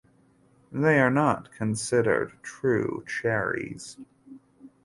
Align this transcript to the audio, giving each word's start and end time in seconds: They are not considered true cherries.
They 0.71 0.99
are 0.99 1.11
not 1.11 1.51
considered 1.51 2.33
true 2.41 3.03
cherries. 3.05 3.97